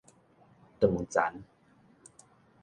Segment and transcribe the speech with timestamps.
[0.79, 1.43] 斷層